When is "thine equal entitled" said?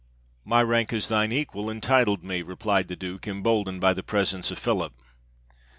1.09-2.23